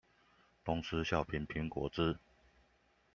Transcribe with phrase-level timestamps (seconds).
[0.65, 2.17] 東施效顰蘋果汁